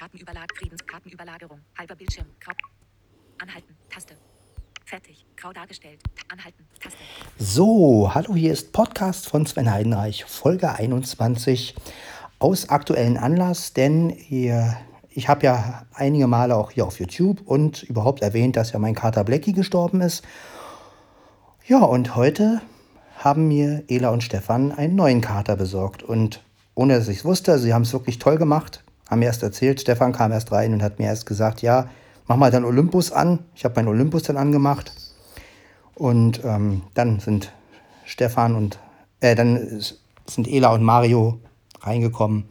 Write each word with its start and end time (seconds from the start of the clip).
Kartenüberlag, 0.00 0.46
Friedens, 0.56 0.86
Kartenüberlagerung, 0.86 1.60
halber 1.78 1.94
Bildschirm, 1.94 2.24
grau. 2.40 2.54
Anhalten, 3.36 3.76
Taste. 3.90 4.14
Fertig, 4.86 5.26
grau 5.36 5.52
dargestellt. 5.52 6.00
Anhalten, 6.32 6.64
Taste. 6.82 6.96
So, 7.36 8.10
hallo, 8.14 8.34
hier 8.34 8.50
ist 8.50 8.72
Podcast 8.72 9.28
von 9.28 9.44
Sven 9.44 9.70
Heidenreich, 9.70 10.24
Folge 10.24 10.72
21 10.72 11.74
aus 12.38 12.70
aktuellen 12.70 13.18
Anlass, 13.18 13.74
denn 13.74 14.08
ihr, 14.30 14.74
ich 15.10 15.28
habe 15.28 15.44
ja 15.44 15.84
einige 15.92 16.26
Male 16.28 16.56
auch 16.56 16.70
hier 16.70 16.86
auf 16.86 16.98
YouTube 16.98 17.42
und 17.42 17.82
überhaupt 17.82 18.22
erwähnt, 18.22 18.56
dass 18.56 18.72
ja 18.72 18.78
mein 18.78 18.94
Kater 18.94 19.24
Blackie 19.24 19.52
gestorben 19.52 20.00
ist. 20.00 20.24
Ja, 21.66 21.80
und 21.80 22.16
heute 22.16 22.62
haben 23.18 23.48
mir 23.48 23.84
Ela 23.88 24.08
und 24.08 24.22
Stefan 24.22 24.72
einen 24.72 24.94
neuen 24.94 25.20
Kater 25.20 25.56
besorgt 25.56 26.02
und 26.02 26.42
ohne 26.74 26.94
dass 26.96 27.08
ich 27.08 27.18
es 27.18 27.24
wusste, 27.26 27.58
sie 27.58 27.74
haben 27.74 27.82
es 27.82 27.92
wirklich 27.92 28.18
toll 28.18 28.38
gemacht, 28.38 28.82
haben 29.10 29.18
mir 29.18 29.26
erst 29.26 29.42
erzählt, 29.42 29.80
Stefan 29.80 30.12
kam 30.12 30.30
erst 30.30 30.52
rein 30.52 30.72
und 30.72 30.82
hat 30.82 31.00
mir 31.00 31.06
erst 31.06 31.26
gesagt, 31.26 31.62
ja, 31.62 31.88
mach 32.28 32.36
mal 32.36 32.52
deinen 32.52 32.64
Olympus 32.64 33.10
an. 33.10 33.40
Ich 33.56 33.64
habe 33.64 33.74
meinen 33.74 33.88
Olympus 33.88 34.22
dann 34.22 34.36
angemacht. 34.36 34.92
Und 35.96 36.44
ähm, 36.44 36.82
dann 36.94 37.18
sind 37.18 37.52
Stefan 38.06 38.54
und, 38.54 38.78
äh, 39.18 39.34
dann 39.34 39.82
sind 40.26 40.48
Ela 40.48 40.72
und 40.72 40.84
Mario 40.84 41.40
reingekommen. 41.80 42.48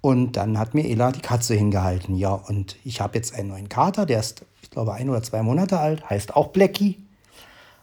Und 0.00 0.32
dann 0.32 0.58
hat 0.58 0.74
mir 0.74 0.88
Ela 0.88 1.12
die 1.12 1.20
Katze 1.20 1.54
hingehalten. 1.54 2.16
Ja, 2.16 2.32
und 2.32 2.76
ich 2.82 3.00
habe 3.00 3.16
jetzt 3.16 3.34
einen 3.34 3.50
neuen 3.50 3.68
Kater, 3.68 4.06
der 4.06 4.20
ist, 4.20 4.44
ich 4.62 4.70
glaube, 4.70 4.94
ein 4.94 5.10
oder 5.10 5.22
zwei 5.22 5.42
Monate 5.42 5.78
alt, 5.78 6.08
heißt 6.08 6.34
auch 6.34 6.48
Blackie. 6.48 6.98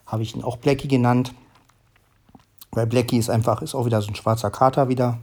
Habe 0.06 0.24
ich 0.24 0.34
ihn 0.34 0.42
auch 0.42 0.56
Blackie 0.56 0.88
genannt. 0.88 1.34
Weil 2.72 2.86
Blackie 2.86 3.18
ist 3.18 3.30
einfach, 3.30 3.62
ist 3.62 3.74
auch 3.74 3.86
wieder 3.86 4.02
so 4.02 4.08
ein 4.08 4.14
schwarzer 4.16 4.50
Kater 4.50 4.88
wieder. 4.88 5.18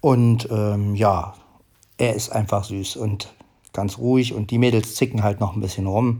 Und 0.00 0.48
ähm, 0.50 0.96
ja, 0.96 1.34
er 2.02 2.16
ist 2.16 2.30
einfach 2.30 2.64
süß 2.64 2.96
und 2.96 3.32
ganz 3.72 3.96
ruhig 3.96 4.34
und 4.34 4.50
die 4.50 4.58
Mädels 4.58 4.96
zicken 4.96 5.22
halt 5.22 5.38
noch 5.38 5.54
ein 5.54 5.60
bisschen 5.60 5.86
rum. 5.86 6.18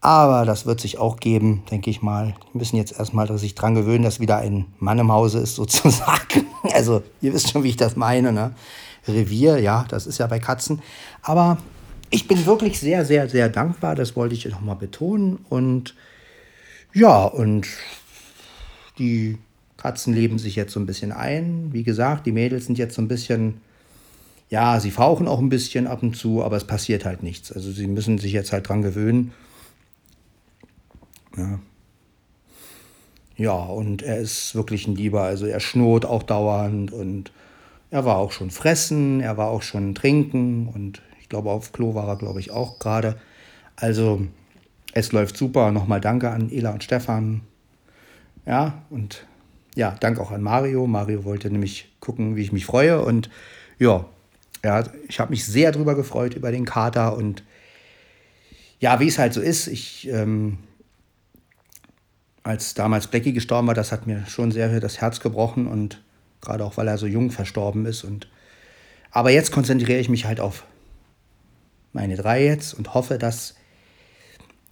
Aber 0.00 0.44
das 0.44 0.64
wird 0.64 0.80
sich 0.80 0.98
auch 0.98 1.16
geben, 1.16 1.64
denke 1.72 1.90
ich 1.90 2.02
mal. 2.02 2.34
Die 2.52 2.58
müssen 2.58 2.76
jetzt 2.76 2.96
erstmal 2.96 3.36
sich 3.36 3.56
dran 3.56 3.74
gewöhnen, 3.74 4.04
dass 4.04 4.20
wieder 4.20 4.36
ein 4.36 4.66
Mann 4.78 5.00
im 5.00 5.10
Hause 5.10 5.40
ist, 5.40 5.54
sozusagen. 5.56 6.46
Also, 6.72 7.02
ihr 7.20 7.34
wisst 7.34 7.50
schon, 7.50 7.64
wie 7.64 7.70
ich 7.70 7.76
das 7.76 7.96
meine, 7.96 8.32
ne? 8.32 8.54
Revier, 9.08 9.58
ja, 9.58 9.84
das 9.88 10.06
ist 10.06 10.18
ja 10.18 10.28
bei 10.28 10.38
Katzen. 10.38 10.80
Aber 11.22 11.58
ich 12.10 12.28
bin 12.28 12.46
wirklich 12.46 12.78
sehr, 12.78 13.04
sehr, 13.04 13.28
sehr 13.28 13.48
dankbar. 13.48 13.96
Das 13.96 14.14
wollte 14.14 14.36
ich 14.36 14.46
noch 14.46 14.60
mal 14.60 14.74
betonen. 14.74 15.44
Und 15.48 15.96
ja, 16.92 17.24
und 17.24 17.66
die 18.98 19.36
Katzen 19.78 20.14
leben 20.14 20.38
sich 20.38 20.54
jetzt 20.54 20.72
so 20.72 20.78
ein 20.78 20.86
bisschen 20.86 21.10
ein. 21.10 21.72
Wie 21.72 21.82
gesagt, 21.82 22.26
die 22.26 22.32
Mädels 22.32 22.66
sind 22.66 22.78
jetzt 22.78 22.94
so 22.94 23.02
ein 23.02 23.08
bisschen, 23.08 23.60
ja, 24.48 24.78
sie 24.80 24.90
fauchen 24.90 25.26
auch 25.26 25.40
ein 25.40 25.48
bisschen 25.48 25.86
ab 25.86 26.02
und 26.02 26.16
zu, 26.16 26.42
aber 26.44 26.56
es 26.56 26.66
passiert 26.66 27.04
halt 27.04 27.22
nichts. 27.22 27.52
Also 27.52 27.72
sie 27.72 27.86
müssen 27.86 28.18
sich 28.18 28.32
jetzt 28.32 28.52
halt 28.52 28.68
dran 28.68 28.82
gewöhnen. 28.82 29.32
Ja. 31.36 31.58
Ja, 33.36 33.52
und 33.52 34.02
er 34.02 34.18
ist 34.18 34.54
wirklich 34.54 34.86
ein 34.86 34.96
Lieber. 34.96 35.22
Also 35.22 35.46
er 35.46 35.60
schnurrt 35.60 36.06
auch 36.06 36.22
dauernd 36.22 36.92
und 36.92 37.32
er 37.90 38.04
war 38.04 38.16
auch 38.16 38.32
schon 38.32 38.50
fressen, 38.50 39.20
er 39.20 39.36
war 39.36 39.48
auch 39.48 39.62
schon 39.62 39.94
trinken 39.94 40.68
und 40.68 41.02
ich 41.20 41.28
glaube, 41.28 41.50
auf 41.50 41.72
Klo 41.72 41.94
war 41.94 42.08
er, 42.08 42.16
glaube 42.16 42.40
ich, 42.40 42.50
auch 42.50 42.78
gerade. 42.78 43.16
Also 43.74 44.22
es 44.92 45.12
läuft 45.12 45.36
super. 45.36 45.72
Nochmal 45.72 46.00
danke 46.00 46.30
an 46.30 46.50
Ela 46.50 46.70
und 46.70 46.84
Stefan. 46.84 47.42
Ja, 48.46 48.82
und 48.90 49.26
ja, 49.74 49.94
danke 50.00 50.22
auch 50.22 50.30
an 50.30 50.42
Mario. 50.42 50.86
Mario 50.86 51.24
wollte 51.24 51.50
nämlich 51.50 51.92
gucken, 52.00 52.36
wie 52.36 52.42
ich 52.42 52.52
mich 52.52 52.64
freue. 52.64 53.02
Und 53.02 53.28
ja, 53.78 54.06
ja 54.64 54.84
ich 55.08 55.20
habe 55.20 55.30
mich 55.30 55.44
sehr 55.44 55.72
drüber 55.72 55.94
gefreut, 55.94 56.34
über 56.34 56.50
den 56.50 56.64
Kater. 56.64 57.16
Und 57.16 57.42
ja, 58.80 59.00
wie 59.00 59.08
es 59.08 59.18
halt 59.18 59.34
so 59.34 59.40
ist, 59.40 59.66
ich, 59.66 60.08
ähm, 60.08 60.58
als 62.42 62.74
damals 62.74 63.08
Blackie 63.08 63.32
gestorben 63.32 63.66
war, 63.66 63.74
das 63.74 63.92
hat 63.92 64.06
mir 64.06 64.24
schon 64.26 64.52
sehr 64.52 64.80
das 64.80 65.00
Herz 65.00 65.20
gebrochen. 65.20 65.66
Und 65.66 66.02
gerade 66.40 66.64
auch, 66.64 66.76
weil 66.76 66.88
er 66.88 66.98
so 66.98 67.06
jung 67.06 67.30
verstorben 67.30 67.86
ist. 67.86 68.04
Und, 68.04 68.28
aber 69.10 69.30
jetzt 69.30 69.52
konzentriere 69.52 69.98
ich 69.98 70.08
mich 70.08 70.24
halt 70.24 70.40
auf 70.40 70.64
meine 71.92 72.16
drei 72.16 72.44
jetzt 72.44 72.74
und 72.74 72.94
hoffe, 72.94 73.18
dass, 73.18 73.54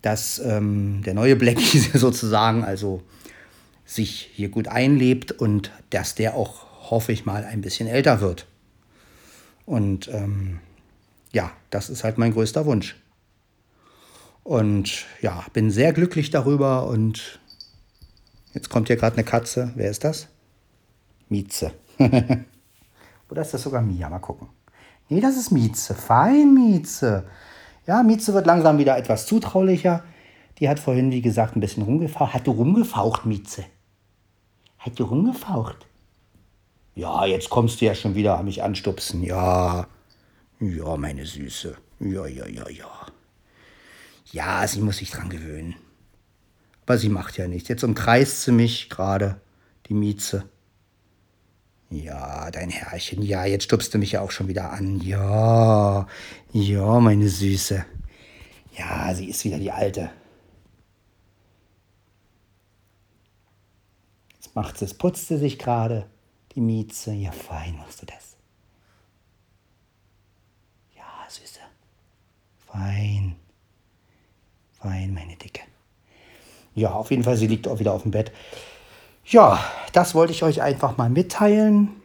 dass 0.03 0.39
ähm, 0.39 1.03
der 1.05 1.15
neue 1.15 1.37
Blackie 1.37 1.79
sozusagen, 1.95 2.65
also 2.65 3.03
sich 3.85 4.31
hier 4.33 4.49
gut 4.49 4.69
einlebt 4.69 5.33
und 5.33 5.71
dass 5.91 6.15
der 6.15 6.35
auch, 6.35 6.91
hoffe 6.91 7.13
ich 7.13 7.27
mal, 7.27 7.45
ein 7.45 7.61
bisschen 7.61 7.89
älter 7.89 8.21
wird. 8.21 8.47
Und 9.67 10.09
ähm, 10.09 10.61
ja, 11.33 11.51
das 11.71 11.91
ist 11.91 12.05
halt 12.05 12.19
mein 12.19 12.33
größter 12.33 12.67
Wunsch. 12.67 12.97
Und 14.43 15.07
ja, 15.23 15.45
bin 15.53 15.71
sehr 15.71 15.93
glücklich 15.93 16.31
darüber 16.31 16.87
und 16.87 17.41
jetzt 18.53 18.69
kommt 18.69 18.89
hier 18.89 18.97
gerade 18.97 19.17
eine 19.17 19.25
Katze. 19.25 19.73
Wer 19.75 19.91
ist 19.91 20.05
das? 20.05 20.29
Mieze. 21.29 21.73
Oder 23.31 23.43
ist 23.43 23.55
das 23.55 23.63
sogar 23.63 23.81
Mia? 23.81 24.09
Mal 24.11 24.19
gucken. 24.19 24.49
Nee, 25.09 25.21
das 25.21 25.37
ist 25.37 25.51
Mieze. 25.51 25.95
Fein, 25.95 26.55
Mieze. 26.55 27.25
Ja, 27.87 28.03
Mieze 28.03 28.35
wird 28.35 28.47
langsam 28.47 28.79
wieder 28.79 28.97
etwas 28.99 29.27
zutraulicher. 29.27 30.05
Die 30.59 30.69
hat 30.69 30.79
vorhin, 30.79 31.11
wie 31.11 31.23
gesagt, 31.23 31.57
ein 31.57 31.61
bisschen 31.61 31.83
rumgefaucht. 31.83 32.35
Hat 32.35 32.47
du 32.47 32.53
rumgefaucht, 32.53 33.25
Mieze? 33.27 33.65
Hat 34.79 34.99
du 34.99 35.05
rumgefaucht? 35.05 35.87
Ja, 36.95 37.27
jetzt 37.27 37.51
kommst 37.51 37.81
du 37.81 37.87
ja 37.87 37.95
schon 37.95 38.15
wieder 38.15 38.39
an 38.39 38.45
mich 38.45 38.63
anstupsen. 38.63 39.23
Ja, 39.23 39.89
ja, 40.61 40.97
meine 40.97 41.27
Süße. 41.27 41.77
Ja, 42.01 42.27
ja, 42.27 42.47
ja, 42.47 42.69
ja. 42.69 43.07
Ja, 44.33 44.67
sie 44.67 44.81
muss 44.81 44.99
sich 44.99 45.11
dran 45.11 45.29
gewöhnen. 45.29 45.75
Aber 46.87 46.99
sie 46.99 47.09
macht 47.09 47.37
ja 47.37 47.49
nichts. 47.49 47.69
Jetzt 47.69 47.85
umkreist 47.85 48.43
sie 48.43 48.53
mich 48.53 48.91
gerade, 48.91 49.41
die 49.87 49.95
Mieze. 49.95 50.45
Ja, 51.91 52.51
dein 52.51 52.71
Herrchen. 52.71 53.23
Ja, 53.23 53.45
jetzt 53.45 53.65
stupst 53.65 53.95
du 53.95 53.99
mich 53.99 54.13
ja 54.13 54.21
auch 54.21 54.31
schon 54.31 54.49
wieder 54.49 54.73
an. 54.73 55.01
Ja, 55.01 56.07
ja, 56.53 57.01
meine 57.01 57.29
Süße. 57.29 57.85
Ja, 58.77 59.15
sie 59.15 59.31
ist 59.31 59.45
wieder 59.45 59.59
die 59.59 59.71
Alte. 59.71 60.11
macht 64.55 64.81
es, 64.83 64.95
putzt 64.95 65.29
sie 65.29 65.37
sich 65.37 65.59
gerade 65.59 66.07
die 66.55 66.61
Mieze. 66.61 67.13
Ja, 67.13 67.33
fein 67.33 67.77
machst 67.77 68.03
du 68.03 68.07
das. 68.07 68.37
Ja, 70.97 71.05
Süße. 71.29 71.61
Fein. 72.67 73.37
Fein, 74.73 75.15
meine 75.15 75.37
Dicke. 75.37 75.63
Ja, 76.75 76.93
auf 76.93 77.11
jeden 77.11 77.23
Fall, 77.23 77.37
sie 77.37 77.47
liegt 77.47 77.69
auch 77.69 77.79
wieder 77.79 77.93
auf 77.93 78.03
dem 78.03 78.11
Bett. 78.11 78.33
Ja, 79.27 79.65
das 79.93 80.15
wollte 80.15 80.33
ich 80.33 80.43
euch 80.43 80.61
einfach 80.61 80.97
mal 80.97 81.09
mitteilen. 81.09 82.03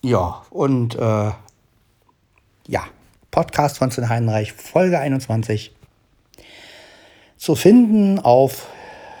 Ja, 0.00 0.44
und 0.50 0.94
äh, 0.94 1.30
ja, 2.66 2.84
Podcast 3.30 3.78
von 3.78 3.90
Sven 3.90 4.08
Heinreich, 4.08 4.52
Folge 4.52 4.98
21. 4.98 5.72
Zu 7.36 7.54
finden 7.56 8.18
auf 8.20 8.68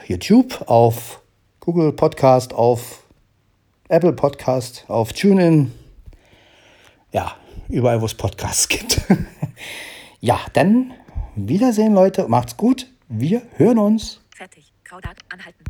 YouTube, 0.06 0.68
auf 0.68 1.20
Google 1.60 1.92
Podcast, 1.92 2.54
auf 2.54 3.01
Apple 3.92 4.14
Podcast, 4.14 4.86
auf 4.88 5.12
TuneIn. 5.12 5.70
Ja, 7.12 7.36
überall, 7.68 8.00
wo 8.00 8.06
es 8.06 8.14
Podcasts 8.14 8.66
gibt. 8.66 9.02
ja, 10.20 10.40
dann 10.54 10.94
Wiedersehen, 11.36 11.92
Leute. 11.92 12.26
Macht's 12.26 12.56
gut. 12.56 12.86
Wir 13.08 13.42
hören 13.56 13.78
uns. 13.78 14.22
Fertig. 14.34 14.72
Graudat 14.82 15.18
anhalten. 15.30 15.62